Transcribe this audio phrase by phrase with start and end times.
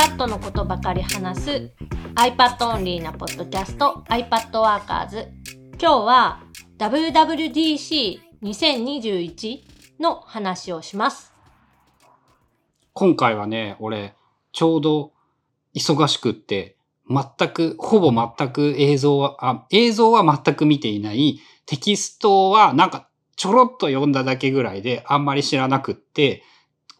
[0.00, 1.72] iPad のことばかり話す
[2.14, 5.28] iPad オンリーなポッドキャスト iPad ワーカーズ
[5.78, 6.42] 今日は
[6.78, 9.60] WWDC2021
[10.00, 11.34] の話をします。
[12.94, 14.14] 今回はね、俺、
[14.52, 15.12] ちょうど
[15.74, 26.42] 忙しくって、全く、ほぼ全く映像は、あ、映像は全く見ていない、テキストはなんかちょろっと読んだだけぐらいであんまり知らなくって、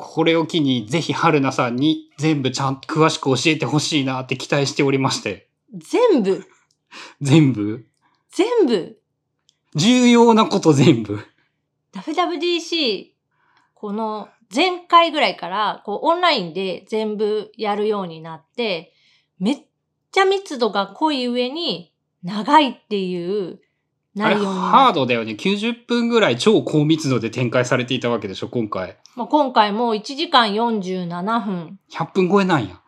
[0.01, 5.49] これを機にぜひ春菜さんに全部ちゃんと詳しく教えてほしいなって期待しておりまして。
[5.73, 6.45] 全部？
[7.21, 7.87] 全部？
[8.33, 8.99] 全部？
[9.77, 11.21] 重要なこと全部。
[11.93, 13.11] WWDC
[13.75, 18.93] この前回ぐらいからこうオンラインで全部やるようになって
[19.39, 19.57] めっ
[20.11, 23.61] ちゃ密度が濃い上に長いっていう
[24.19, 25.33] あれ、内容にハードだよね。
[25.33, 28.97] 90分ぐらい超高密度で展開されていたわけでしょ、今回。
[29.15, 32.81] まあ、今回も1時間47分100分超えなんや。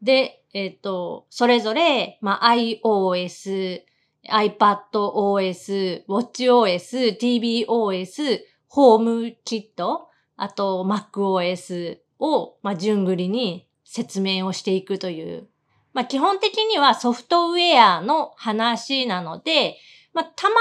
[0.00, 3.82] で、えっ、と、それぞれ、まあ、iOS、
[4.30, 15.48] iPadOS、WatchOS、tvOS、ホームキット、あと MacOS を、まあ、順繰りに説明をしていくという。
[15.92, 19.78] まあ、基本的にはソフトウェアの話なので、
[20.16, 20.54] まあ、たま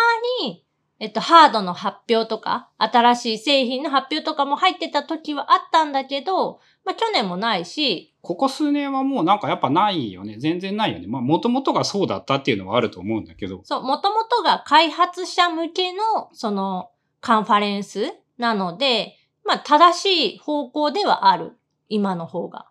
[0.43, 0.65] に、
[0.99, 10.35] えっと、ハードの発表とか、新しい製品の発表とかも入ってた時はあったんだけど、まあ、去年もないし、ここ数年はもうなんかやっぱないよね。
[10.39, 11.07] 全然ないよね。
[11.07, 13.61] まあ元々がそうだったっていうのはあると思うんだけど。
[13.63, 16.01] そう、もともとが開発者向けの、
[16.33, 16.89] その、
[17.21, 21.53] カンファレンスなので、まあ、正しい方向ではある。
[21.87, 22.67] 今の方が。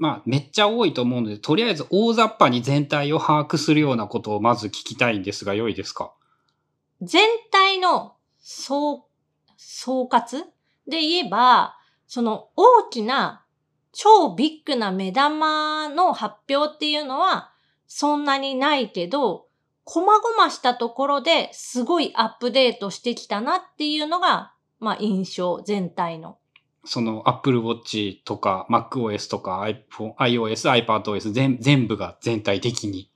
[0.00, 6.12] まあめっちゃ多いと思うので、とりあえず大雑把に全体を把握するようなことをまず聞きたいんですが、良いですか？
[7.02, 9.06] 全体の総、
[9.58, 10.44] 総括？
[10.88, 13.44] で言えば、その大きな、
[13.92, 17.52] 超ビッグな目玉の発表っていうのは、
[17.86, 19.48] そんなにないけど、
[19.84, 26.38] 細々したところですごいアップデートしてきたなっていうのが、まあ印象全体の。
[26.84, 33.10] その Apple Watch とか MacOS とか iPhone、iOS、iPadOS 全全部が全体的に。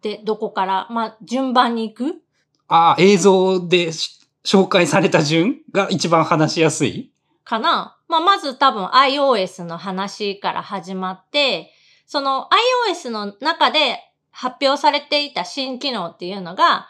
[0.00, 2.22] で、どこから、まあ順番に行く？
[2.68, 7.12] ああ、映像でし紹介された順が一番話しやすい？
[7.44, 7.98] かな？
[8.08, 11.72] まあ、まず多分 iOS の話から始まって、
[12.06, 12.48] その
[12.88, 13.98] iOS の中で
[14.30, 16.88] 発表されていた新機能っていうのが、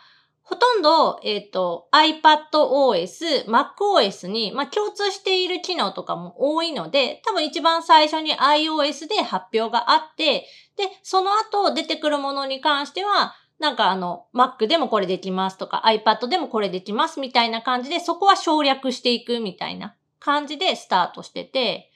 [0.49, 10.47] ほとんど、えっ、と、iPadOS、MacOS に、まあ、共通している機能とかも多いので、多分一番最初に iOS で発表があって、
[10.79, 21.93] で、その後出てくるものに関しては、なんかあの、Mac でもこれできますとか、iPad でもこれできますみたいな感じで、そこは省略していくみたいな感じでスタートしてて、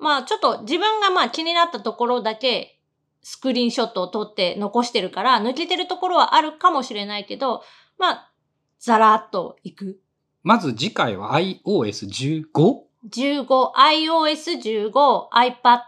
[0.00, 2.75] まあちょっと自分がまあ気になったところだけ
[3.28, 7.64] スクリーンショットを撮って残してるから抜けてるところはあるかもしれないけど、
[7.98, 8.30] まあ
[8.78, 9.98] ザラッといく。
[10.44, 12.44] まず次回は iOS15?
[13.10, 14.92] 15、iOS15、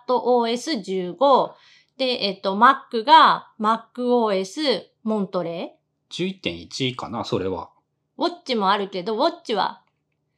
[0.08, 1.52] iPadOS15、
[1.96, 5.76] で、えっと、Mac が MacOS モントレ
[6.10, 7.70] 11.1かなそれは。
[8.18, 8.24] ー。
[8.24, 9.84] ウォッチもあるけど、ウォッチは、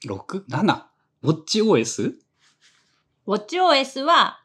[0.05, 0.83] 6?7?
[1.25, 2.13] WatchOS?
[3.27, 4.43] ウォッチ OS は、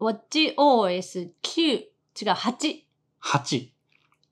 [0.00, 2.82] ウォッチ OS9、違う、8。
[3.22, 3.68] 8。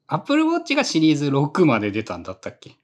[0.08, 2.76] Apple Watch がシリーズ6まで出たんだったっけ？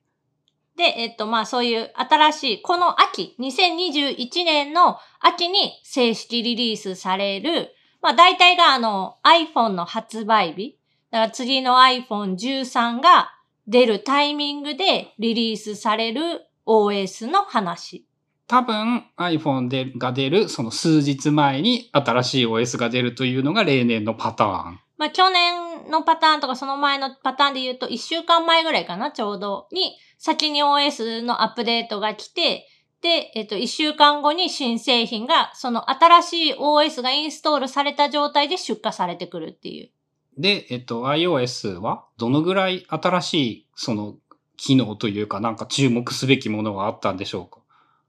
[0.77, 10.79] で、えっと、まあそういう新しい、この秋、2021年の秋に正式リリースされる、まあ大体があの iPhone の発売日、
[11.11, 13.31] だから次の iPhone13 が
[13.69, 18.07] 出るタイミングでリリースされる OS の話。
[18.49, 24.81] 多分 iPhone でが出るその数日前に新しい OS が出るというのが例年のパターン。
[25.03, 32.69] まあ去年のパターンとかその前のパターンで言うと1週間前ぐらいかな、ちょうどに先に OS のアップデートが来て、
[33.01, 39.91] で、えっと、1週間後に新製品が、その新しい OS がインストールされた状態で出荷されてくるっていう。
[40.39, 44.15] で、えっと、iOS はどのぐらい新しいその
[44.57, 47.59] 機能というかなんか注目すべきものがあったんでしょうか？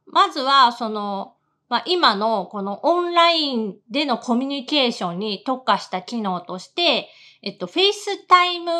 [0.05, 1.33] まずは、その、
[1.73, 7.09] まあ、今のこのオンラインでのコミュニケーションに特化した機能として、
[7.41, 8.71] えっと、 FaceTime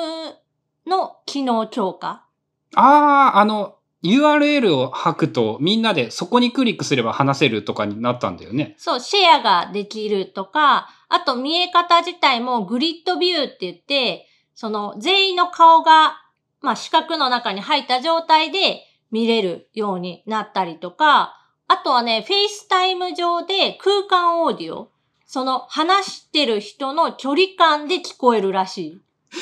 [0.86, 2.28] の機能強化。
[2.76, 8.76] ああ、あの、URL を吐くとみんなでそこにクリックすれば話せるとかになったんだよね。
[8.78, 16.22] そう、シェアができるとか、あと見え方自体も Grid View って言って、その全員の顔が、
[16.62, 24.92] まあ四角の中に入った状態で見れるようになったりとか、あとはね、 FaceTime 上で空間オーディオ。
[25.26, 29.02] その話してる人の距離感で聞こえるらしい。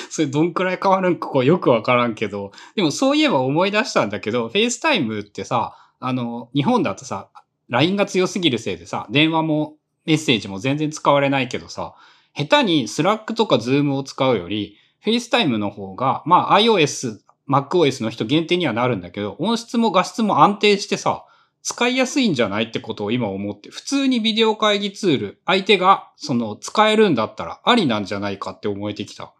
[0.09, 7.29] それどんくらい変わるんかこうよくわからんけど、でもそういえば思い出したんだけど、 FaceTime ってさ、あの、日本だとさ、
[7.67, 9.75] LINE が強すぎるせいでさ、電話も
[10.05, 11.93] メッセージも全然使われないけどさ、
[12.33, 17.19] 下手に Slack とか Zoom を使うより、 FaceTime の方が、まあ iOS、
[17.49, 21.25] MacOS の人限定にはなるんだけど、音質も画質も安定してさ、
[21.63, 29.33] 使いやすいんじゃないってことを今思って、普通にビデオ会議ツール、相手がその使えるんだったらありなんじゃないかって思えてきた。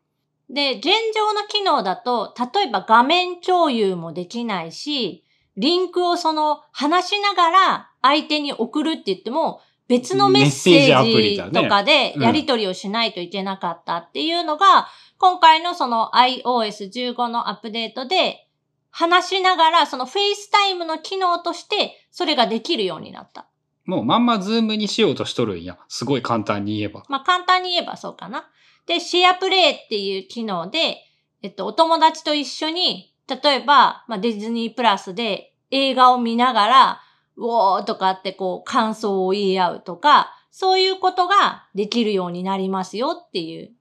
[0.50, 0.86] で、現
[1.16, 5.24] 状の機能だと、例えば画面共有もできないし、
[5.58, 14.88] リンクをその話しながら相手に送るって言っても、別のメッセージアプリとかでやり取りをしないといけなかったっていうのが、
[15.18, 18.48] 今回のその iOS15 のアップデートで、
[18.92, 23.48] 話しながらその FaceTime の機能としてそれができるようになった。
[23.86, 25.78] もうまんま Zoom にしようとしとるんや。
[25.88, 27.04] すごい簡単に言えば。
[27.10, 28.50] まあ簡単に言えばそうかな。
[28.86, 30.98] で、シェアプレイっていう機能で、
[31.42, 37.02] えっと、お友達と一緒に、例えば、まあ、ディズニープラスで映画を見ながら、
[37.38, 43.72] うおーとかってこう感想を言い合うとか、そういうことができるようになりますよっていう。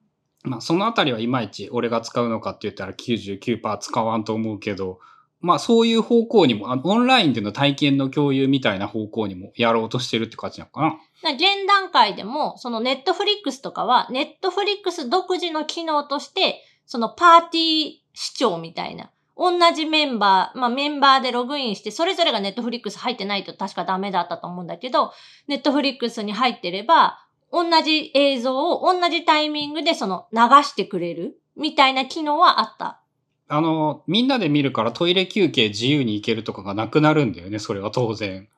[0.42, 5.00] まあそのあたりはいまいち俺が使うのかって言ったら99%使わんと思うけど、
[5.40, 10.98] まあそういう方向にも、あオンラインでの体験の共有みたいな方向にもやろうとしてるって感じなのかな。
[11.22, 19.10] な現段階でも、その Netflix とかは、 Netflix 独自の機能として、そのパーティー視聴みたいな。
[19.36, 25.12] 同じメンバー、まあメンバーでログインして、それぞれが Netflix 入ってないと確かダメだったと思うんだけど、
[25.48, 27.18] Netflix に入ってれば、
[27.52, 33.00] 同じ映像を同じタイミングでその流してくれるみたいな機能はあった。
[33.48, 38.48] あの、みんなで見るからトイレ休憩自由に行けるとかがなくなるんだよね、それは当然。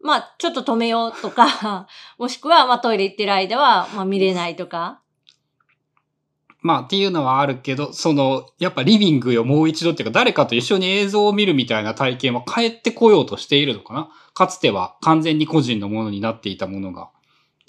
[0.00, 1.86] まあ、ちょっと止めようとか、
[2.18, 5.00] もしくは、まあトイレ行ってる間は、まあ見れないとか。
[6.60, 17.10] まあっていうのはあるけど、その、やっぱリビングをもう一度っていうか、誰かと一緒に映像を見るみたいな体験は変えてこようとしているのかなかつては完全に個人のものになっていたものが。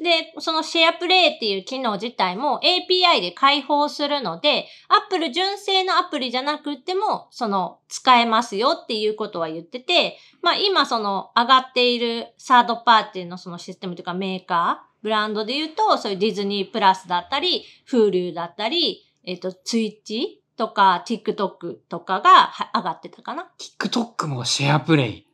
[0.03, 23.49] で、そのシェアプレイっていう機能自体も API で開放するので、Apple 純正のアプリじゃなくても、その使えますよっていうことは言ってて、まあ今その上がっているサードパーティーのそのシステムというかメーカー、ブランドで言うと、そういうディズニープラスだったり、Hulu だったり、えっ、と、Twitch とか TikTok とかが上がってたかな。
[23.79, 25.28] TikTok もシェアプレイ。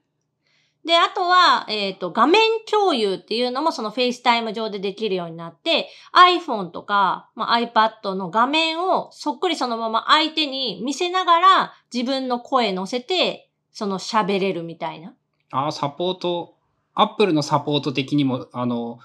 [0.85, 15.15] で、あとは、えっ、と、画面共有っていうのもその FaceTime 上でできるようになって、iPhone とか、まあ、iPad の画面をそっくりそのまま相手に見せながら自分の声乗せて、その喋れるみたいな。
[15.51, 16.53] ああ、サポート、
[16.93, 18.99] Apple のサポート的にも、あの、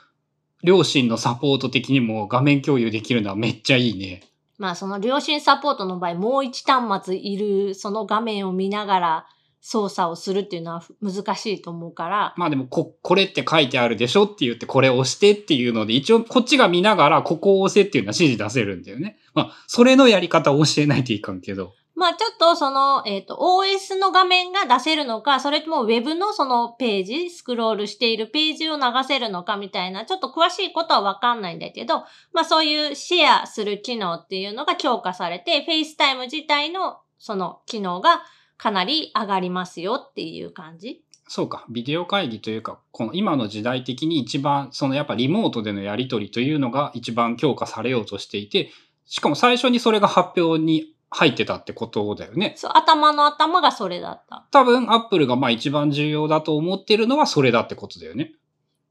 [0.62, 4.22] 両親のサポート的にも画面共有できるのはめっちゃいいね。
[4.58, 9.26] まあ、その両親サポートの場合、もう一端末いる、その画面を見ながら
[9.60, 19.18] 操作をするっていうのは難しいと思うから、まあでもこ、これって書いてあるでしょって言って、これ押してっていうので、一応こっちが見ながら、ここを押せっていうのは指示出せるんだよね。
[19.34, 21.74] まあ、それのやり方を教えないといかんけど。
[22.00, 38.22] まあちょっとその、えっ、と、OS の画面が出せるのか、それとも Web のそのページ、スクロールしているページを流せるのかみたいな、ちょっと詳しいことはわかんないんだけど、まあそういうシェアする機能っていうのが強化されて、FaceTime 自体のその機能が
[38.60, 41.02] かなり上がりますよっていう感じ？
[41.26, 48.70] そうか、ビデオ会議というか、この今の時代的に一番、そのやっぱリモートでのやり取りというのが一番強化されようとしていて、
[49.06, 52.54] しかも最初にそれが発表に入ってたってことだよね。
[52.56, 54.46] そう、頭の頭がそれだった。
[54.50, 58.32] 多分、アップルがまあ一番重要だと思ってるのはそれだってことだよね。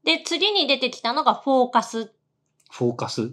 [0.02, 2.12] で、次に出てきたのがフォーカス
[2.70, 3.32] フォーカス？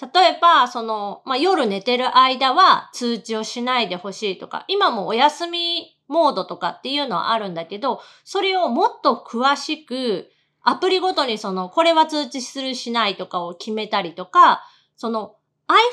[0.00, 10.30] 例えば、その、まあ、夜寝てる間は通知をしないでほしいとか、今もお休みモードとかっていうのはあるんだけど、それをもっと詳しく、
[10.62, 14.64] アプリごとにその、これは通知するしないとかを決めたりとか、
[14.96, 15.36] その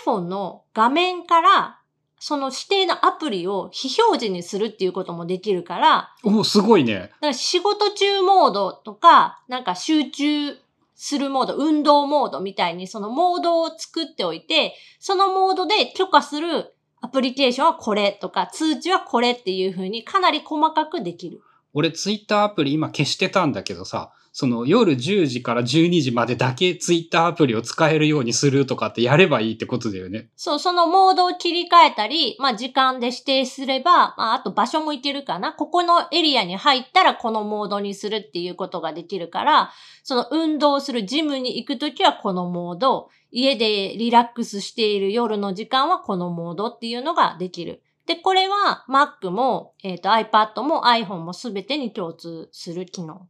[0.06, 1.78] iPhone の画面から、
[2.20, 6.96] その指定のアプリを非表示にするっていうこともできるから、おすごいね。
[6.96, 10.56] だから仕事中モードとか、なんか集中
[11.04, 21.42] するモード、運動モードみたいにそのモードを作っておいて、そのモードで許可するアプリケーションはこれとか、通知はこれっていう風にかなり細かくできる。
[21.74, 30.30] 俺ツイッターアプリ今消してたんだけどさ、その夜10時から12時までだけツイッターアプリを使えるようにするとかってやればいいってことだよね。
[30.38, 35.52] そう、そのモードを切り替えたり、まあ時間で指定すれば、まああと場所もいけるかな。
[35.52, 39.72] ここのエリアに入ったらこのモードにするっていうことができるから、
[40.04, 47.82] その運動するジムに行くときはこのモード、家でリラックスしている夜の時間はこのモードっていうのができる。
[48.06, 53.28] で、これは Mac も、えっ、と iPad も iPhone もすべてに共通する機能。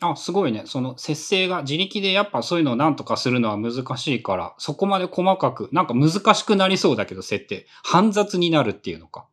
[0.00, 0.64] あ、すごいね。
[0.66, 7.66] その節制が自力でやっぱそういうのをなんとかするのは難しいから、そこまで細かく、なんか難しくなりそうだけど、設定。
[7.84, 9.26] 煩雑になるっていうのか。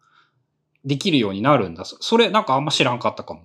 [0.86, 1.86] できるようになるんだ。
[1.86, 3.42] そそれなんかあんま知らんかったかも。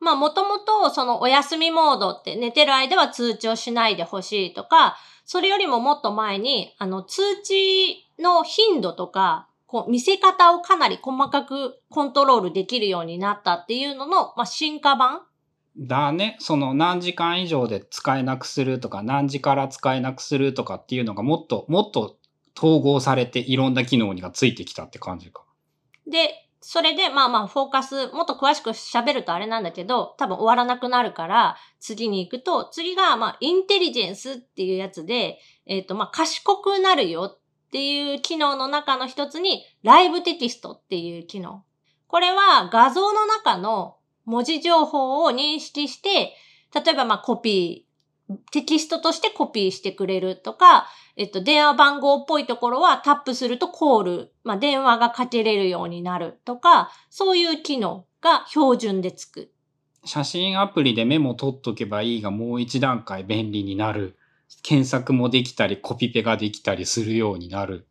[0.00, 15.20] まあ、もともと、そのお休みモードって寝てる間は通知をしないでほしいとか、それよりももっと前に、あの、通知の頻度とか、こう、見せ方をかなり細かくコントロールできるようになったっていうのの、まあ、進化版
[15.78, 16.36] だね。
[16.40, 22.18] その何時間以上で使えなくするとか、何時から使えなくするとかっていうのがもっと、もっと
[22.56, 25.44] 統合されていろんな機能がついてきたって感じか。
[26.06, 41.62] で、それで、まあまあ、フォーカス、もっと詳しく喋るとあれなんだけど、多分終わらなくなるから、次に行くと、次が、まあ、インテリジェンスっていうやつで、えっ、と、まあ、賢くなるよっていう機能の中の一つに、ライブテキストっていう機能。
[42.08, 43.97] これは画像の中の
[44.28, 46.36] 文字情報を認識して、
[46.74, 59.50] 例えば、まあ、コピー、テキストとしてコピーしてくれるとか、えっと、電話番号っぽいところはタップするとコール、まあ、電話がかけれるようになるとか、そういう機能が標準でつく。
[60.04, 64.18] 写真アプリでメモ取っとけばいいがもう一段階便利になる。
[64.62, 67.86] 検索もできたり、コピペができたりするようになる。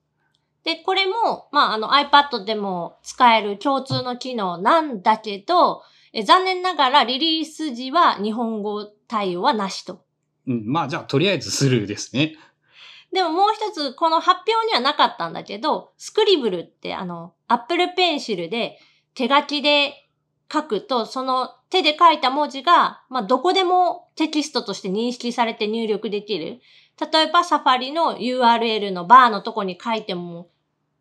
[0.64, 5.82] で、これも、まあ、あの iPad でも使える共通の機能なんだけど、
[6.18, 10.04] え残念ながらリリース時は日本語対応はなしと。
[10.48, 12.34] うん、まあじゃあとりあえずスルーですね。
[13.14, 18.80] でももう一つ、この発表にはなかったんだけど、スクリブルってあの、Apple Pencil で
[19.14, 20.10] 手書きで
[20.52, 26.62] 書くと、その手で書いた文字が、まあ、どこでもテキストとして認識されて入力できる。
[27.00, 30.50] 例えば、サファリの URL のバーのとこに書いても、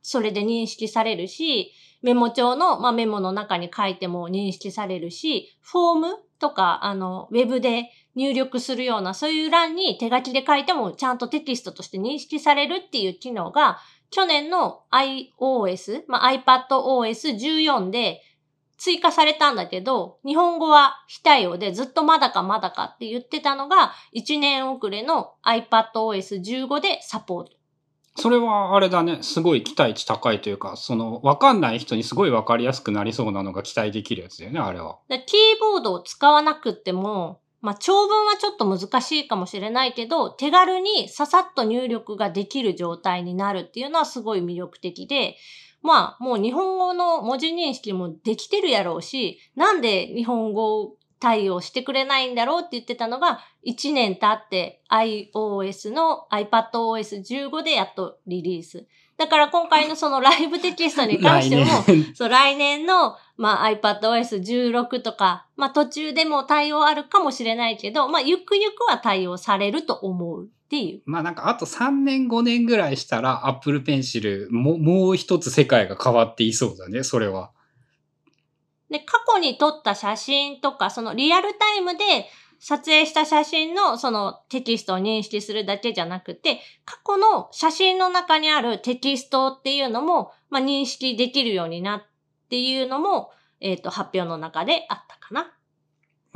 [0.03, 1.73] それで認識されるし、
[2.03, 6.07] メモ帳の、まあ、メモの中に書いても認識されるし、フォーム
[6.39, 13.79] とか、あの、ウェブで入力するような、そういう欄に手書きで書いてもちゃんとテキストとして認識されるっていう機能が、
[14.11, 18.23] 去年の iOS、まあ、iPadOS14 で
[18.79, 27.56] 追加されたんだけど、日本語は非対応でずっとまだかまだかって言ってたのが、1年遅れの iPadOS15 でサポート。
[28.17, 29.19] それはあれだね。
[29.23, 34.99] すごい期待値高いというか、その、わかんない人にすごいわかりやすくなりそうなのが期待できるやつだよね、あれは。
[35.09, 45.37] でキーボードを使わなくても、まあ、長文はちょっと難しいかもしれないけど、手軽にささっと入力ができる状態になるっていうのはすごい魅力的で、
[45.83, 58.87] まあ、もう日本語の文字認識もできてるやろうし、なんで日本語対応してくれないんだろうって言ってたのが、1年経って iOS の iPadOS15 でやっとリリース。
[59.17, 62.15] だから今回のその ライブテキストに関しても、年。
[62.15, 71.03] そう、来年の、まあ、iPadOS16 とか、まあ、途中でも対応あるかもしれないけど、まあ、ゆくゆくは対応されると思うっていう。
[71.07, 77.53] まあなんかあと3年5年ぐらいしたら Apple Pencil ももう一つ世界が変わっていそうだね、それは。
[78.91, 82.29] で、過去に撮った写真とか、そのリアルタイムで
[82.59, 92.03] 撮影した写真のそのテキストを認識するだけじゃなくて、過去の写真の中にあるテキストっていうのも、まあ、認識できるようになっ
[92.49, 95.56] ていうのも、えっ、と、発表の中であったかな。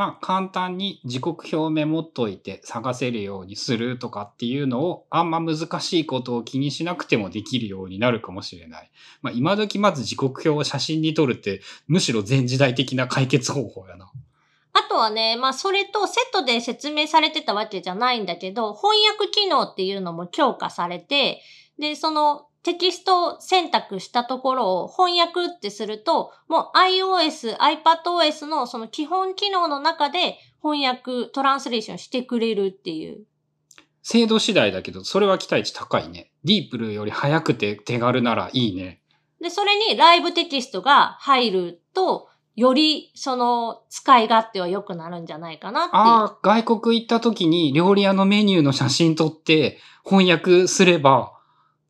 [0.01, 8.91] まあ簡単に時刻表メモっといて探せるようにするとかっていうのをあんま難しいことを気にしなくてもできるようになるかもしれない。
[9.21, 14.11] まあ今時まず時刻表を写真に撮るってむしろ前時代的な解決方法やな。
[14.73, 21.43] あとはね、まあそれとセットで説明されてたわけじゃないんだけど、翻訳機能っていうのも強化されて、
[21.79, 33.25] で、そのテキストを選択したところを翻訳ってすると、もう iOS、iPadOS のその基本機能の中で翻訳、トランスレーションしてくれるっていう。
[34.03, 36.31] 精度次第だけどそれは期待値高いね。
[36.45, 39.01] ディープルより早くて手軽ならいいね。
[39.41, 46.03] で、それにライブテキストが入ると、よりその使い勝手は良くなるんじゃないかなっていう。
[46.03, 51.40] ああ、外国行った時に料理屋のメニューの写真撮って翻訳すれば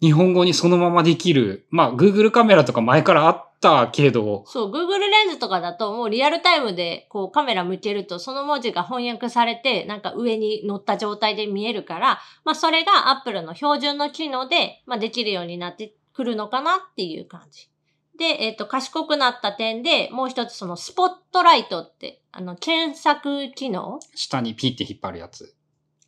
[0.01, 1.67] 日本語にそのままできる。
[1.71, 17.69] まあ Google カメラとか前からあたけど、そう、Google レンズとかだともうリアルタイムでこうカメラ向けるとその文字が翻訳されてなんか上に乗った状態で見えるから、まあそれが Apple の標準の機能で、まあ、できるようになってくるのかなっていう感じ。
[18.19, 23.99] で、えっ、と、賢くなった点でもう一つそのスポットライトって、あの、検索機能？
[24.15, 25.55] 下にピッて引っ張るやつ。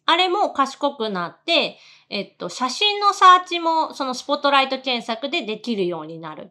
[0.04, 1.78] あれも賢くなって、
[2.12, 6.50] えっと、写真のサーチもそのスポットライト検索でできるようになる。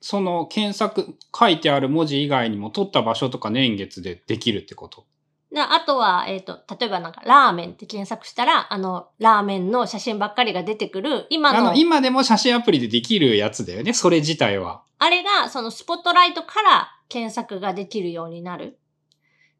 [0.00, 5.04] その検索、書いてある文字以外にも撮った場所とか年月でできるってこと？
[5.52, 14.82] であとは、えっ、と、例えばなんか、ラーメンって検索したら、あの、ラーメンの写真ばっかりが出てくる、今の、あの、今でも写真アプリでできるやつだよね、それ自体は。
[14.98, 18.78] あれが、そのスポットライトから検索ができるようになる。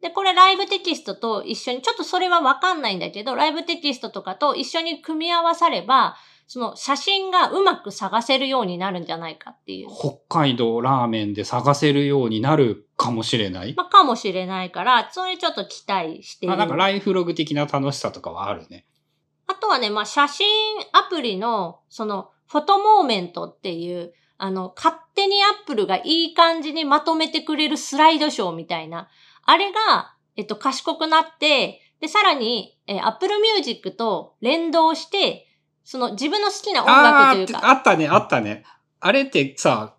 [0.01, 9.89] で、これライブテキストと一緒に、ちょっとそれはわかんないんだけど、ライブテキストとかと一緒に組み合わされば、その写真がうまく探せるようになるんじゃないかっていう。
[9.89, 13.73] 北海道ラーメンで探せるようになるかもしれない？
[13.75, 16.53] まあ、かもしれないから、それちょっと期待している。
[16.53, 18.85] あなんかライフログ的な楽しさとかはあるね。
[19.47, 20.47] あとはね、まあ、写真
[20.93, 29.09] アプリの、その、フォトモーメントっていう、あの、勝手にアップルがいい感じにまとめてくれるスライドショーみたいな、
[29.47, 35.47] あれが、えっと、賢くなって、で、さらに、えー、Apple Music と連動して、
[35.83, 38.63] その自分の好きな音楽というか、あったね、あったね。
[38.99, 39.95] あれってさ、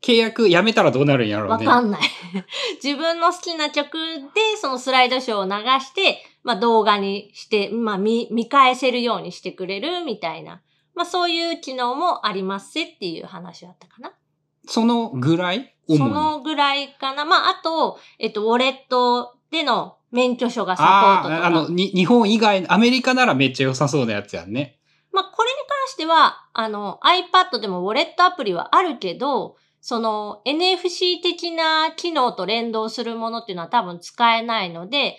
[0.00, 1.66] 契約やめたらどうなるんやろうね。
[1.66, 2.00] わかんない。
[2.82, 3.98] 自分の好きな曲
[4.34, 10.62] で、そのスライドショーを流して、まあ動画にして、まあ見、見返せるようにしてくれるみたいな。
[10.94, 14.12] まあそういう機能もありますせっていう話だったかな。
[14.66, 15.74] そのぐらい？
[15.88, 17.24] そのぐらいかな。
[17.24, 21.40] まああと、えっと、ウォレットでの免許証がサポートとか。
[21.40, 24.78] ああ、あの、に、日本以外、アメリカならめっちゃ良さそうなやつやんね。
[25.12, 35.16] まあ、これに関しては、あの、iPad でもウォレットアプリはあるけど、その NFC 的な機能と連動するものっていうのは多分使えないので、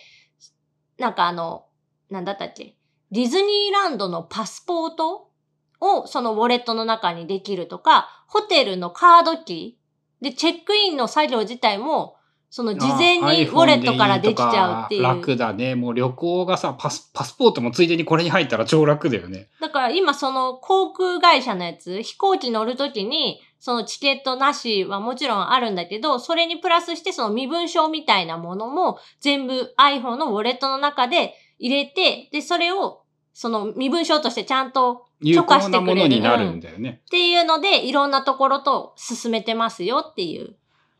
[0.97, 1.65] なんかあの、
[2.09, 2.75] なんだったっけ？
[3.09, 5.31] ディズニーランドのパスポート
[5.79, 9.78] をそのウォレットの中にできるとか、ホテルのカードキー
[10.21, 12.15] でチェックインの作業自体も、
[12.51, 15.01] その事前にウォレットからできちゃうっていう。
[15.01, 15.75] いい楽だね。
[15.75, 19.49] もう旅行がさ、パス、パスポートもついでにこれに入ったら超楽だよね。
[19.61, 33.03] だから今その航空会社のやつ、飛行機乗るときに、そのチケットなしはもちろんあるんだけど、それにプラスしてその身分証みたいなものも全部 iPhone のウォレットの中で入れて、で、それを
[33.39, 36.01] その身分証としてちゃんと有許可してくれる。
[36.01, 36.99] のになるうんんだよね。
[37.05, 40.57] っていうので、いろんなところと進めてますよっていう。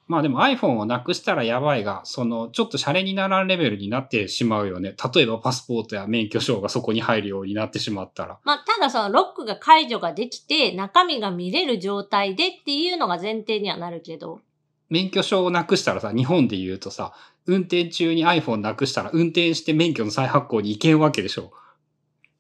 [0.08, 4.96] まあでも iPhone をなくしたらやばいが、その、ちょっとシャレにならんレベルになってしまうよね。
[5.14, 8.40] 例えばパスポートや免許証がそこに入るようになってしまったら。
[8.46, 14.40] まあ、ただそのロックが解除ができて、中身が見れる状態でっていうのが前提にはなるけど、
[14.90, 17.12] 免許証をなくしたらさ、日本で言うとさ、
[17.46, 21.52] 運転中に iPhone なくしたら運転して免許の再発行に行けんわけでしょ。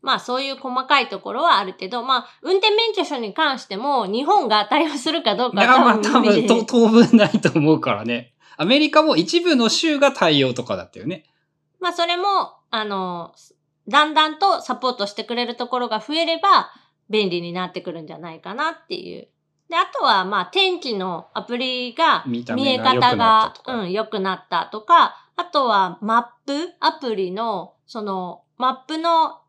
[0.01, 8.33] まあそういう細かいところはあるけど、まあ運転免許証に関しても日本が対応するかどうかいや、まあは多分と当分ないと思うからね。
[8.57, 11.25] アメリカも一部の州が対応とかだったよね。
[11.79, 13.33] まあそれも、あの、
[13.87, 16.71] だんだんとサポートしてくれるところが増えれば
[17.09, 19.29] 便利になってくるんじゃないかなっていう。
[19.69, 29.39] で、あとはまあ天気のアプリが見え方がうん、良くなったとか、あとはマップアプリの、そのマップの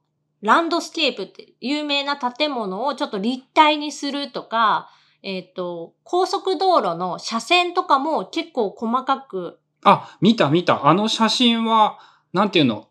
[0.43, 4.91] ランドスケープって有名な建物をちょっと立体にするとか、
[5.23, 10.87] えっ、と、高速道路の車線とかも結構細かく、あ、見た見た。
[10.87, 11.99] あの写真は、
[12.33, 12.89] なんていうの、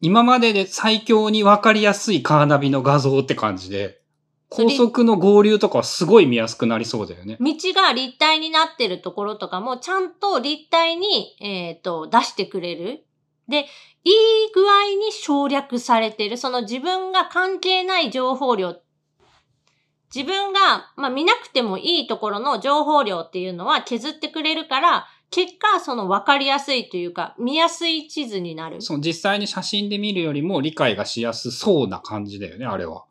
[0.00, 4.00] 今までで最強にわかりやすいカーナビの画像って感じで、
[4.48, 7.36] 高速の合流とかはすごい見やすくなりそうだよね。
[7.40, 13.04] 道が立体になってるところとかもちゃんと立体に、えっ、と、出してくれる。
[13.48, 13.66] で、
[14.04, 14.14] いい
[14.54, 16.36] 具合に省略されてる。
[16.36, 18.76] その自分が関係ない情報量。
[20.14, 28.82] 自分が、まあ、見なくてもいいところの情報量っていうのは削ってくれるから、結果、その分かりやすいというか、見やすい地図になる。
[28.82, 33.04] その実際に写真で見るよりも理解がしやすそうな感じだよね、あれは。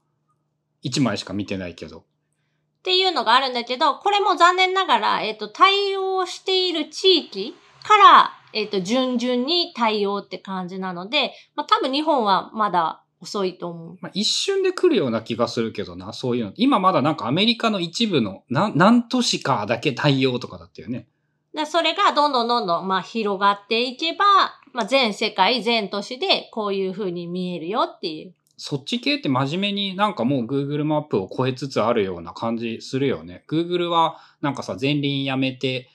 [0.81, 1.99] 一枚しか見てないけど。
[1.99, 13.97] っていうのがあるんだけど、これも残念ながら、えっ、と、対応している地域から、えっ、と、順々に対応って感じなので、まあ、多分日本はまだ遅いと思う。
[14.01, 16.53] まあ、一瞬で来るような気がするけどな、そういうの。
[16.55, 21.07] 今まだなんかアメリカの一部の何何都市かだけ対応とかだったよね。
[21.53, 24.25] でそれがどんどんどんどん、まあ、広がっていけば、
[24.73, 28.33] まあ、全世界、全都市でこういう風に見えるよっていう。
[28.61, 33.43] そっち系って真面目になんかもう Google マップを超えつつあるような感じするよね。
[33.49, 35.89] Google はなんかさ、前輪やめて、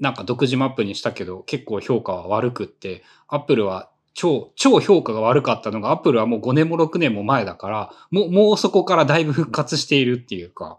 [0.00, 10.78] なんか独自マップにしたけど結構評価は悪くって、Apple は超、超評価が悪かったのが Apple はもう5年も6年も前だから、もう、もうそこからだいぶ復活しているっていうか。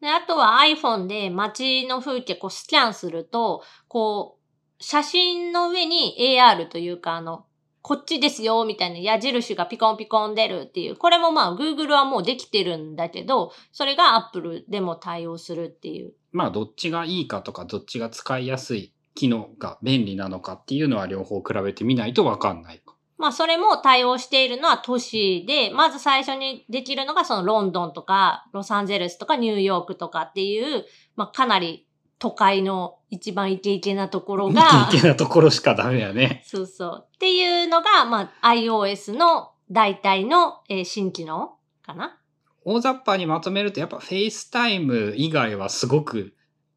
[0.00, 7.46] で、あとは iPhone で街の風景こうスキャンすると、こう、写真の上に AR というか、あの、
[7.80, 10.96] こっちですよ、みたいな矢印がピコンピコン出るっていう。
[10.96, 16.14] これもまあ Google はもうできてるんだけど、それが Apple でも対応するっていう。
[16.34, 22.96] まあ、どっちがいいかとか、どっちが使いやすい機能が便利なのかっていうのは両方比べてみないとわかんないか。
[23.16, 31.86] まあそれも対応しているのは都市で、まず最初にできるのがそのロンドンとかロサンゼルスとかニューヨークとかっていう、まあかなり
[32.18, 36.42] 都会の一番イケイケなところが、イケイケなところしかダメやね。
[36.44, 37.06] そうそう。
[37.14, 42.18] っていうのが、まあ iOS の大体の、えー新機能かな。
[42.64, 46.34] 大雑把にまとめると、やっぱ FaceTime 以外はすごく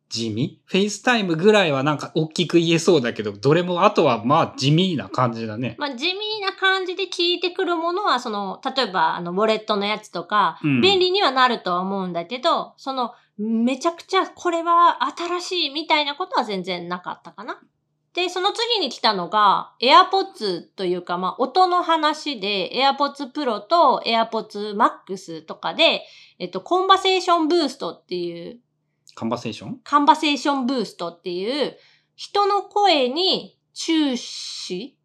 [0.10, 5.76] 地味 ?FaceTime ぐらいはなんか大きく言えそうだけど、どれもあとはまあ地味な感じだね。
[5.78, 17.60] まあ地味な感じで聞いてくるものは、その、例えばあの、ウォレットのやつとか、うん便利にはなるとは思うんだけど、その、めちゃくちゃこれは新しいみたいなことは全然なかったかな。
[18.18, 26.02] で、その次に来たのが、AirPods というか、まあ、音の話で、AirPods Pro と AirPods Max とかで、
[26.40, 28.60] えっと、コンバセーションブーストっていう、
[29.14, 29.80] カンバセーション？
[29.84, 31.78] カンバセーションブーストっていう、
[32.16, 34.98] 人の声に注視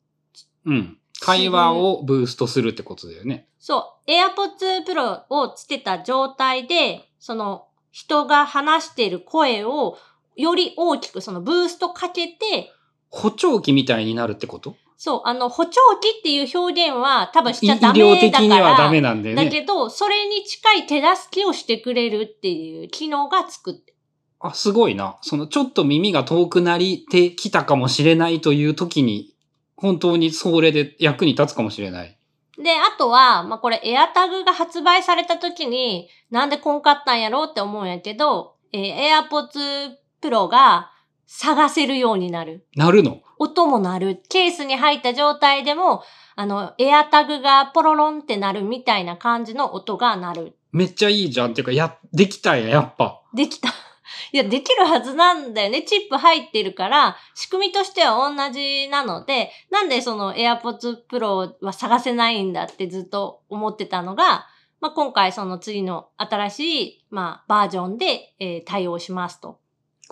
[0.64, 0.98] うん。
[1.20, 3.46] 会話をブーストするってことだよね。
[3.59, 9.98] そう、AirPods Pro をつけた状態で、その人が話している声を
[10.35, 12.72] より大きくそのブーストかけて、
[13.12, 14.75] 補聴器みたいになるってこと？
[14.96, 18.16] そう、あの、補聴器っていう表現は多分しちゃダメだから。
[18.16, 19.44] 療的にはダメなんだよね。
[19.44, 23.94] だけど、それに近い手助けをしてくれるっていう機能が作って。
[24.40, 25.18] あ、すごいな。
[25.20, 29.35] そのちょっと耳が遠くなりてきたかもしれないという時に、
[29.77, 32.16] 本当にそれで役に立つかもしれない。
[32.57, 40.91] で、あとは、まあ、これ AirTag が発売された時に、なんでこんかったんやろうって思うんやけど、えー AirPods Pro が
[41.35, 42.66] 探せるようになる。
[42.77, 43.23] なるの？
[43.38, 44.23] 音も鳴る。
[44.29, 46.03] ケースに入った状態でも、
[46.37, 50.57] あの、エアタグがポロロンって鳴るみたいな感じの音が鳴る。
[50.73, 51.53] めっちゃいいじゃん。
[51.53, 53.23] っていうか、や、できたんや、やっぱ。
[53.33, 53.71] できた。
[54.33, 55.83] いや、できるはずなんだよね。
[55.83, 64.47] チップ入ってるから、仕組みとしては同じなので、なんでその AirPods Pro は探せないんだってずっと思ってたのが、
[64.83, 69.62] まあ、今回その次の新しい、まあ、バージョンで、えー対応しますと。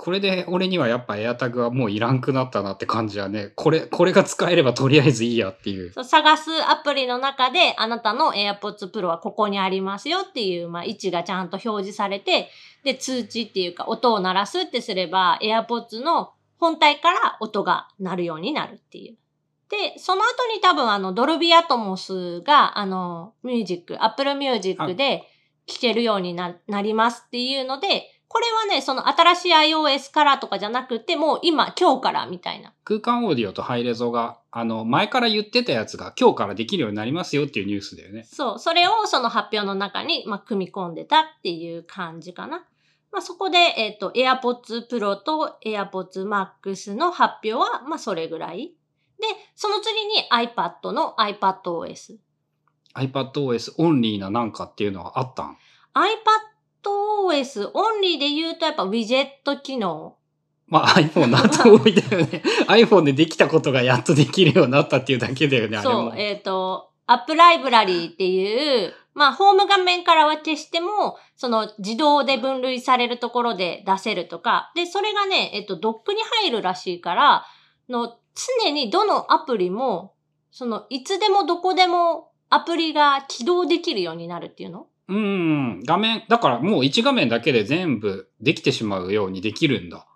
[0.03, 3.53] これで俺にはやっぱエアタグはもういらんくなったなって感じはね。
[3.55, 5.93] これ、これが使えればとりあえずいいやっていう。
[5.93, 12.49] そう探すアプリの中で、あなたの AirPods Pro はここにありますよっていう、まあ、位置がちゃんと表示されて、
[12.83, 19.19] で、通知っていうか、音を鳴らすってすれば、AirPods の本体から音が鳴るようになるっていう。
[19.69, 25.25] で、その後に多分あの、ドルビーアトモスが、あの、ミュージック、Apple Music で
[25.67, 32.73] 聴けるようにななりますっていうので、これはね、その新しい iOS からとかじゃなくて、もう今、今日からみたいな。
[32.85, 38.23] 空間オーディオとハイレゾが、あの、前から言ってたやつが今日からできるようになりますよっていうニュースだよね。
[38.23, 42.65] そう、それをその発表の中に、まあ、組み込んでたっていう感じかな。
[43.11, 48.73] まあ、そこで、えっ、と、AirPods Pro と AirPods Max の発表は、まあ、それぐらい。
[49.19, 52.19] で、その次に iPad の iPadOS。
[52.95, 55.57] iPadOS オンリーななんかっていうのはあったん？
[56.83, 60.17] iPadOS オンリーで言うとやっぱウィジェット機能。
[60.67, 62.43] まあ iPhone の後追いだよね。
[62.69, 66.19] iPhone でできたことがやっとできるようになったっていうだけだよね、あれもそう、。
[66.19, 77.45] えっ、と、App Library っていう、まあ、ホーム画面からは消しても、その自動で分類されるところで出せるとか、で、それがね、えっ、と、ドックに入るらしいから、
[77.89, 78.17] の、
[78.63, 80.15] 常にどのアプリも、
[80.53, 90.07] その、いつでもどこでもアプリが起動できるようになるっていうのうん、画面、だからもう1画面だけで全部できてしまうようにできるんだ。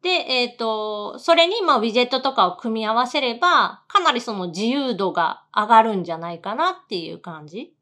[0.00, 7.74] で、えっ、と、それに、まあ、ウィジェットとかを組み合わせれば、かなりその自由度が上がるんじゃないかなっていう感じ。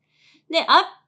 [0.51, 1.01] で、あ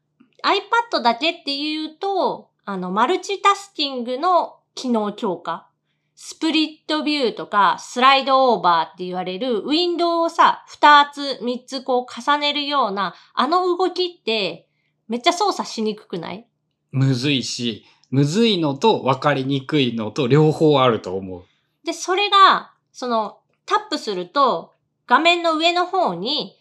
[0.44, 5.68] iPad だけっていうと、あの、マルチタスキングの機能強化。
[6.16, 14.68] スプリットビューとか、スライドオーバーって言われる、ウィンドウをさ、二つ、三つこう重ねるような、あの動きって、
[15.08, 16.46] めっちゃ操作しにくくない？
[16.92, 21.44] むずいし、むずいのと分かりにくいのと両方あると思う。
[21.84, 24.72] で、それが、その、タップすると、
[25.06, 26.56] 画面の上の方に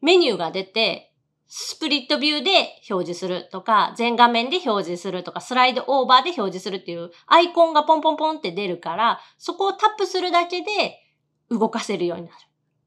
[0.00, 1.12] メニューが出て、
[1.48, 2.50] スプリットビューで
[2.88, 10.66] 表示するとか、全画面で表示するとか、スライドオーバーで表示するっていうアイコンがポンポンポンって出るから、そこをタップするだけで
[11.50, 12.34] 動かせるようになる。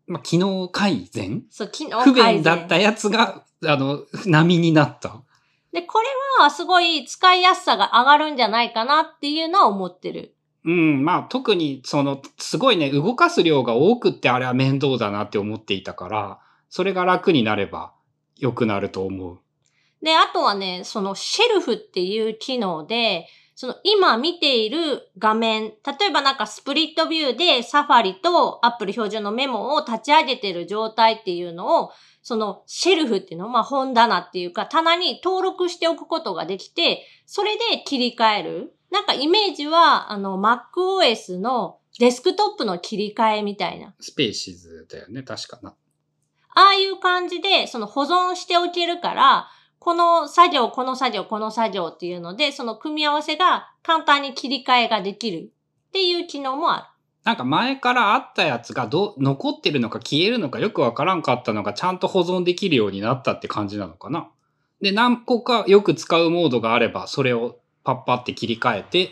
[0.07, 1.43] まあ、機能改善？
[1.51, 5.21] そう、機能不改善便だったやつが、あの、波になった。
[5.71, 6.07] で、これ
[6.39, 10.35] はすごい使いやすさが上がるんじゃないかなっていうのは思ってる。
[10.63, 17.93] うん、まあ特にその、すごいね、動かす量が多くってあれは面倒だなって思っていたから、それが楽になれば
[18.37, 19.39] 良くなると思う。
[20.01, 31.91] で、あとはね、そのシェルフっていう機能で、その今見ている画面、例えばなんかスプリットビューでサファリと Apple 標準のメモを立ち上げてる状態っていうのを、
[32.21, 38.75] その Shelf っていうのを、まあ本棚っていうか棚に登録しておくことができて、それで切り替える。
[38.91, 43.95] なんかイメージは、あの MacOS のデスクトップの切り替えみたいな。
[44.01, 45.75] Spaces だよね、確かな。
[46.55, 49.47] ああいう感じで、その保存しておけるから、
[49.85, 55.51] この作業、この作業、この作業っていうので、その組み合わせが簡単に切り替えができる
[55.89, 56.85] っていう機能もある。
[57.23, 64.27] なんか前からあったやつがど、残ってるのか消えるのかよくわからんかったのがちゃんと保存できるようになったって感じなのかな。
[64.81, 69.11] で、何個かよく使うモードがあれば、それをパッパって切り替えて、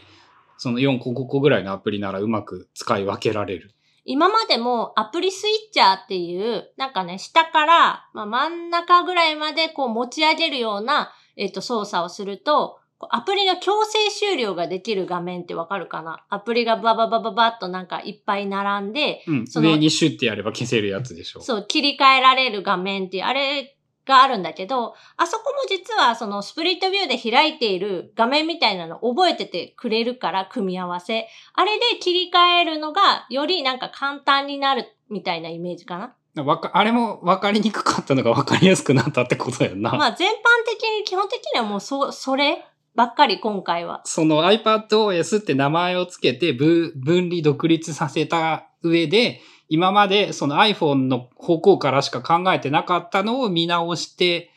[0.58, 3.76] その4個5個ぐらいのアプリならうまく使い分けられる。
[4.06, 16.24] 今までもアプリスイッチャーっていう、なんかね、下から、まあ、真ん中ぐらいまでこう持ち上げるような、えっ、と、操作をすると、アプリの強制終了ができる画面ってわかるかな？
[16.30, 19.48] アプリがバババババッとなんかいっぱい並んで、うん。
[19.48, 21.42] その上にシュッてやれば消せるやつでしょ。
[21.42, 31.28] そう、切り替えられる画面ってあれがあるんだけど、あそこも実はそのスプリットビューで開いている画面みたいなの覚えててくれるから、組み合わせ。
[31.54, 35.98] あれで切り替えるのがよりなんか簡単になるみたいなイメージか
[36.36, 36.44] な。
[36.44, 39.92] わかあれも分かりにくかったのが分かりやすくなったってことやんな。
[39.92, 40.34] まあ全般
[40.68, 44.02] 的に、基本的にはもうそ、そればっかり今回は。
[44.06, 49.42] その iPadOS って名前をつけて分分離独立させた上で、
[49.74, 54.52] 今までその iPhone の方向からしか考えてなかったのを見直して、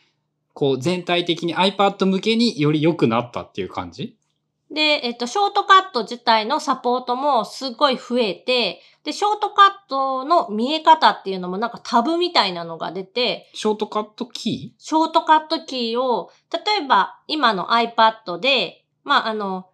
[0.53, 4.15] こう全体的に iPad 向けにより良くなったっていう感じ？
[4.69, 19.69] で、えっと、ショートカット自体のサポートもすっごい増えて、で、ショートカットの見え方っていうのもなんかタブみたいなのが出て、ショートカットキショートカットキーを、例えば今の iPad で、まあ、あの、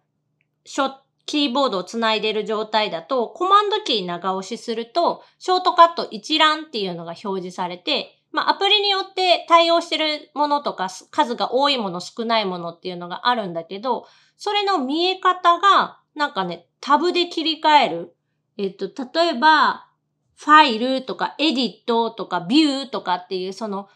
[0.64, 0.92] ショ
[1.26, 14.06] キーボードをつないでる状態だと、コマンドキー長押しすると、ショートカット一覧っていうのが表示されて、まあ、アプリによって対応してるものとか、数が多いもの、少ないものっていうのがあるんだけど、
[14.36, 18.16] それの見え方が、なんかね、タブで切り替える。
[18.58, 19.88] えっと、例えば、
[20.36, 23.88] ファイルとかエディットとかビューとかっていう、その、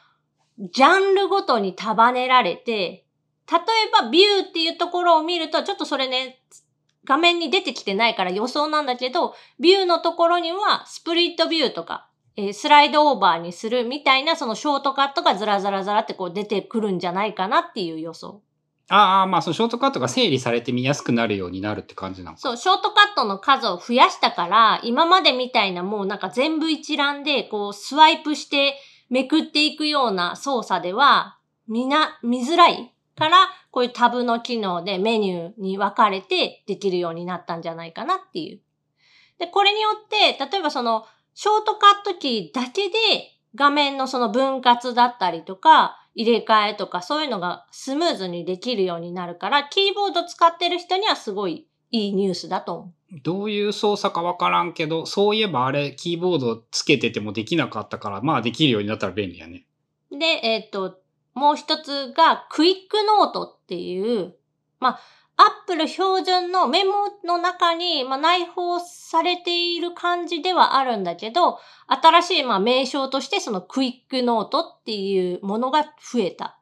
[0.73, 3.05] ジャンルごとに束ねられて、
[3.51, 6.38] 例えばビューっていうところを見ると、ちょっとそれね、
[7.09, 18.43] 画面に出てきてないから予想なんだけど、ビューのところにはスプリットビューとか、えースライドオーバーにするみたいなそのショートカットがずらずらずらってこう出てくるんじゃないかなっていう予想。
[18.91, 22.41] ーああ、まあそのショートカットが整理されて見やすくなるようになるって感じなのか。
[22.43, 28.75] そう、ショートカットの数を増やしたから、今までみたいなもうなんか全部一覧でこうスワイプして
[29.09, 38.61] めくっていくような操作では、みな、見づらいから、こういうタブの機能でメニューに分かれてできるようになったんじゃないかなっていう。
[39.39, 41.05] で、これによって、例えばその、
[41.35, 42.97] ショートカットキーだけで
[43.55, 59.65] 画面のその分割だったりとか、入れ替えとかそういうのがスムーズにできるようになるから、キーボード使ってる人にはすごいいいニュースだと思どういう操作かわからんけど、そういえばあれキーボードつけててもできなかったから、まあできるようになったら便利やね。
[60.11, 60.19] う。
[60.19, 60.99] で、えっ、と、
[61.39, 64.35] もう一つが、 Quick Note っていう、
[64.81, 65.01] まあ、
[65.37, 66.93] Apple 標準のメモ
[67.25, 76.59] の中に、まあ、内包されている感じではあるんだけど、新しい、まあ、名称としてその Quick Note っていうものが増えた。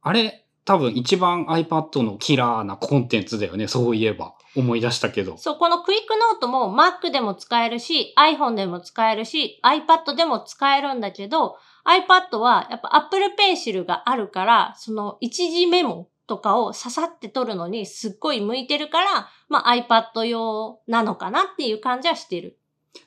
[0.00, 3.68] あれ、多分一番 iPad のキラーなコンテンツだよね。
[3.68, 4.34] そういえば。
[4.56, 5.36] 思い出したけど。
[5.36, 11.56] そう、この Quick Note も Mac でも使えるし、iPhone でも使えるし、iPad でも使えるんだけど、
[11.90, 22.58] iPad はやっぱ Apple Pencil があるから、その一時メモとかをささって取るのにすっごい向いてるから、まあ iPad 用なのかなっていう感じはしてる。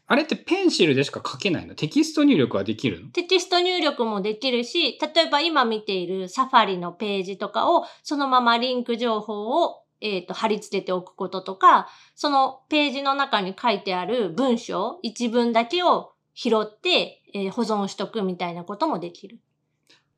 [0.07, 1.75] あれってペンシルでしか書けないの？
[1.75, 3.07] テキスト入力はできるの？
[3.11, 19.39] テキスト入力もできるし、例えば今見ているサファリのページとかをそのままリンク情報をえっ、と、貼り付けておくこととか、そのページの中に書いてある文章、一文だけを拾って、えー保存しとくみたいなこともできる。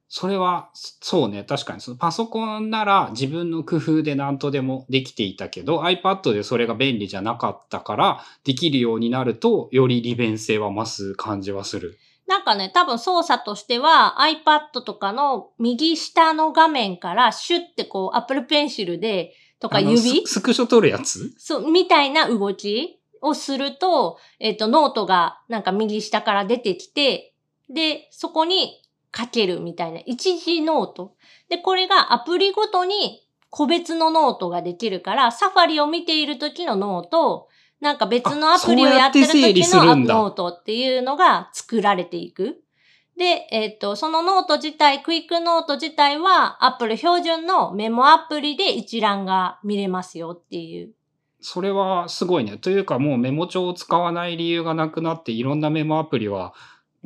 [0.07, 1.81] それは、そうね、確かに。
[1.81, 11.97] そのパソコンなら自分の工夫で何とでもできていたけど、iPad でそれが便利じゃなかったから、できるようになると、より利便性は増す感じはする。
[12.27, 20.25] なんかね、多分操作としては iPad とかの右下の画面からシュッてこう Apple Pencil でとか指？
[20.25, 21.33] ススクショ撮るやつ？
[21.37, 22.99] そう、みたいな動き？
[23.21, 27.33] をすると、えっ、と、ノートがなんか右下から出てきて、
[27.69, 28.81] で、そこに
[29.15, 31.15] 書けるみたいな一時ノート。
[31.49, 37.47] で、これがアプリごとに個別のノートができるから、 Safari を見ている時のノート、
[37.79, 42.61] なんか別のアプリをやってる時のノートっていうのが作られていく。
[43.17, 50.93] で、えっ、と、そのノート自体、 Quick Note 自体は Apple 標準のメモアプリで一覧が見れますよっていう。
[51.45, 52.57] それはすごいね。
[52.57, 56.55] というかもうメモ帳を使わない理由がなくなって、いろんなメモアプリは、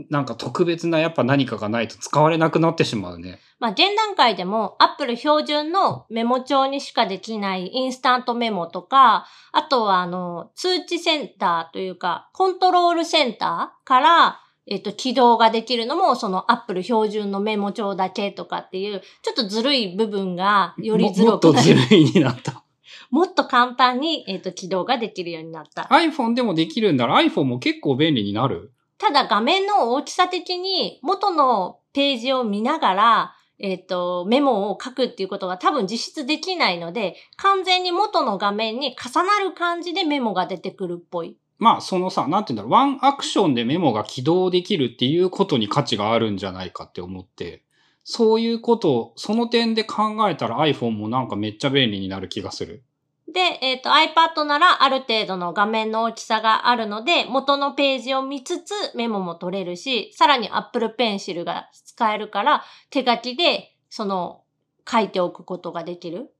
[0.10, 3.42] なんか特別なやっぱ何かがないと使われなくなってしまうね。
[3.60, 21.80] まあ、現段階でも Apple 標準のメモ帳にしかできないインスタントメモとか、あとはあの、通知センターというか、コントロールセンターから、えっと、起動ができるのも、その Apple 標準のメモ帳だけとかっていう、ちょっとずるい部分がよりずももっとるくなる。
[21.82, 22.64] ずるいになった。
[23.10, 25.84] もっと簡単に、えっと、起動ができるようになった。
[25.84, 28.72] iPhone でもできるんだら iPhone も結構便利になる？
[28.98, 41.38] ただ画面の大きさ的に元のページを見ながら、えっ、と、メモを書くっていうことが多分実質できないので、完全に元の画面に重なる感じでメモが出てくるっぽい。
[41.58, 47.64] まあ、そのさ、なんて言うんだろう、ワンアクションでメモが起動できるっていうことに価値があるんじゃないかって思って、
[48.06, 52.84] そういうことを、その点で考えたら iPhone もなんかめっちゃ便利になる気がする。
[53.32, 64.42] で、えっ、と iPad ならある程度の画面の大きさがあるので、元のページを見つつメモも取れるし、さらに Apple Pencil が使えるから、手書きでその
[64.90, 66.32] 書いておくことができる。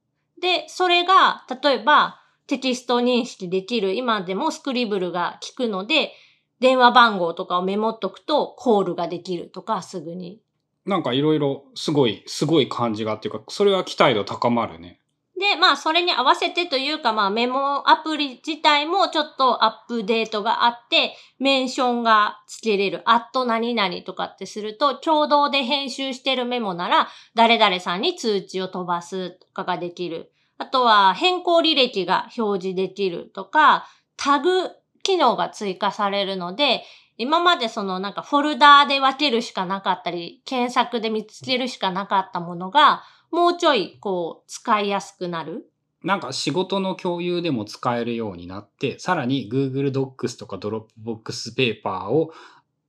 [0.42, 6.14] で、それが、例えばテキスト認識できる、今でもスクリブルが効くので、
[6.60, 10.42] 電話番号とかをメモっとくとコールができるとか、すぐに。
[10.86, 14.99] なんかいろいろすごい、すごい感じがっていうか、それは期待度高まるね。
[15.40, 30.34] で、まあ、それに合わせてというか、まあ、メモアプリ自体もちょっとアップデートがあって、メンションがつけれる、アット何々とかってすると、共同で編集してるメモなら、誰々さんに通知を飛ばすとかができる。
[30.58, 34.72] あとは、変更履歴が表示できるとか、タグ
[35.04, 36.84] 機能が追加されるので、
[37.18, 45.70] 今までそのなんかフォルダーで分けるしかなかったり、検索で見つけるしかなかったものが、もうちょいこう使いやすくなる？
[46.04, 52.32] なんか仕事の共有でも使えるようになって、さらに Google Docs とか Dropbox ペーパーを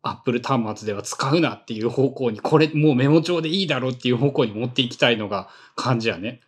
[0.02, 6.40] Apple 端末では使うなっていう方向に、これもうメモ帳でいいだろうっていう方向に持っていきたいのが感じやね。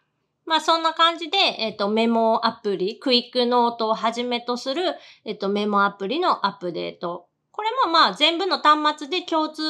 [0.46, 4.82] まあそんな感じで、えっ、とメモアプリ、クイックノートをはじめとする、
[5.24, 7.26] えっ、とメモアプリのアップデート。
[7.50, 9.62] これもまあ全部の端末で共通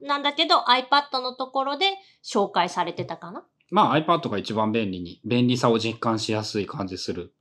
[0.00, 1.86] なんだけど iPad のところで
[2.24, 3.44] 紹介されてたかな？
[3.70, 7.34] まあ iPad が一番便利に、便利さを実感しやすい感じする。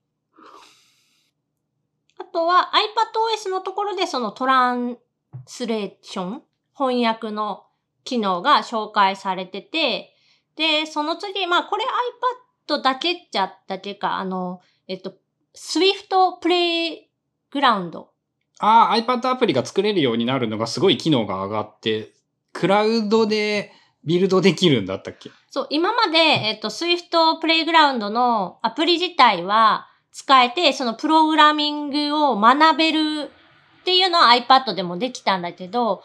[2.20, 2.72] あとは
[3.46, 4.98] iPadOS のところでそのトラン
[5.46, 6.44] スレーション、
[6.78, 7.64] 翻訳の
[8.04, 10.14] 機能が紹介されてて、
[10.56, 11.86] で、その次、まあこれ
[12.68, 15.14] iPad だけじゃだけか、あの、えっと、
[15.56, 17.10] Swift プレイ
[17.52, 18.10] グラウンド。
[18.60, 22.12] ああ、iPad アプリが作れるようになるのがすごい機能が上がって、
[22.54, 23.72] クラウドで
[24.04, 25.32] ビルドできるんだったっけ？
[25.50, 33.32] そう、今まで、えっと、Swift プレイグラウンドのアプリ自体は使えて、そのプログラミングを学べる
[33.82, 36.04] っていうのは iPad でもできたんだけど、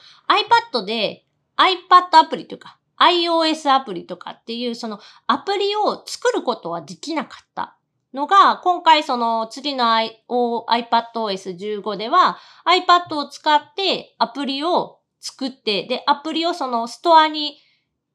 [0.72, 1.24] iPad で
[1.56, 7.76] iPad アプリというか iOS アプリとかっていうそのアプリを作ることはできなかった
[8.14, 17.56] のが、今回その次の iPadOS15 では iPad を使ってアプリを作って、で、アプリをそのストアに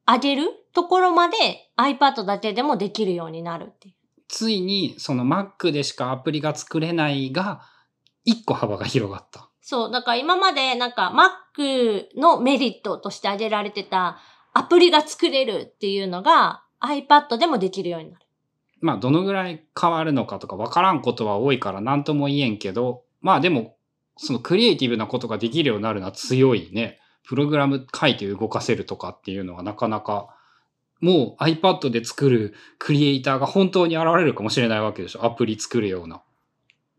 [0.06, 1.38] 上げるところまで
[1.78, 3.96] iPad だけでもできるようになるっていう。
[4.28, 7.62] ついにその Mac でしかアプリが作れないが、
[8.26, 9.50] 一個幅が広がった。
[9.62, 11.14] そう、だから今までなんか
[11.58, 14.20] Mac のメリットとして挙げられてた
[14.54, 18.26] アプリが作れるっていうのが iPad でもできるようになる。
[18.82, 23.77] まあどのぐらい変わるのかとかわからんことは多いから何とも言えんけど、まあでも
[24.18, 27.00] そのクリエイティブなことができるようになるのは強いね。
[27.24, 30.38] プログラム書いて動かせるとかっていうのはなかなか
[31.02, 35.26] もう iPad で作るクリエイターが本当に現れるかもしれないわけでしょ。
[35.26, 36.22] アプリ作るような。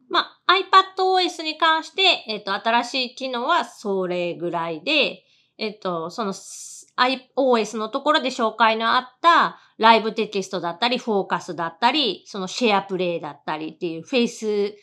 [0.09, 0.55] まあ
[0.97, 5.25] iPadOS に関して、えっ、と、新しい機能はそれぐらいで、
[5.59, 14.75] えっ、と、その iOS のところで紹介のあったライブテキストだったり、フォーカスだったり、そのシェアプレイだったりっていうフェイス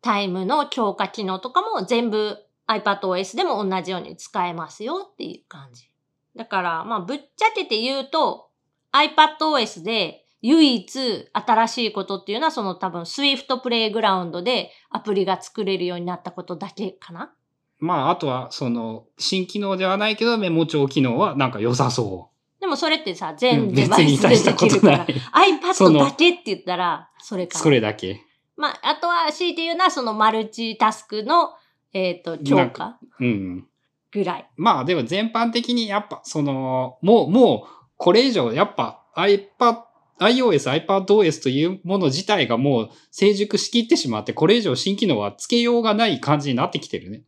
[0.00, 2.38] タイムの強化機能とかも全部
[2.68, 5.90] iPadOS でも同じように使えますよっていう感じ。
[6.36, 8.50] だから、まあ、ぶっちゃけて言うと、
[8.92, 17.32] iPadOS で唯一新しいことっていうのはその多分 Swift プレイグラウンドでアプリが作れるようになったことだけかな
[17.80, 22.30] まあ、あとは、その、新機能ではないけど、メモ帳機能はなんか良さそ
[22.60, 23.36] でもそれってさ、う。
[23.38, 27.62] 全デ別バイスでできるから iPad のだけって言ったら、それかな。
[27.62, 28.24] それだけ。
[28.58, 31.54] まあ、あとは強いて言うのはそのマルチタスクの、
[31.92, 33.66] えっ、と、強化うん。
[34.12, 34.50] ぐらい。
[34.56, 39.82] まあでも全般的にやっぱその、もう、もう、これ以上やっぱ iPad、
[40.18, 47.22] iOS、iPadOS というもの自体がもう成熟しきってしまって、これ以上新機能はつけようがない感じになってきてるね。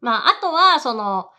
[0.00, 1.30] まあ、あとは、その、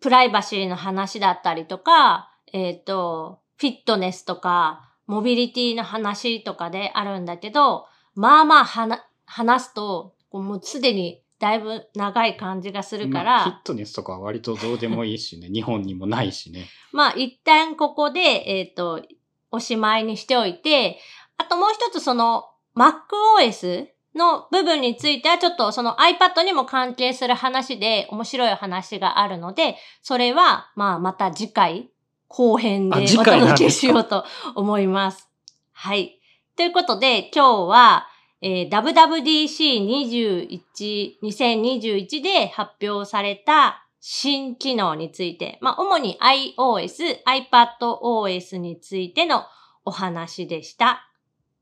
[0.00, 15.48] プライバシーの話だったりとか、えっ、と、フィットネスとか、モビリティの話とかであるんだけど、まあまあはな話すと、もうすでにだいぶ長い感じがするかまあフィら、ットネスとかは割とどうでもいいしね。
[15.52, 16.66] 日本にもないしね。
[16.92, 19.02] まあ一旦ここで、えっ、と、
[19.50, 20.98] おしまいにしておいて、
[21.36, 31.90] あともう一つその MacOS の部分についてはちょっとその iPad にも関係する話で面白い話があるので、それはまあまた次回
[32.28, 35.28] 後編でお届けしようと思います。
[35.72, 36.20] はい。
[36.56, 38.06] ということで今日は、
[38.40, 49.46] えー WWDC21、2021で発表された新機能について、まあ、主に iOS、iPadOS についての
[49.84, 51.08] お話でした。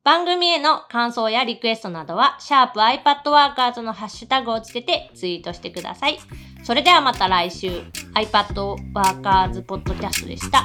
[0.04, 6.18] 番組への感想やリクエストなどは、シャープ iPadWorkers のハッシュタグをつけてツイートしてください。
[6.64, 7.68] それではまた来週、
[8.14, 10.64] iPadWorkers ポッドキャストでした。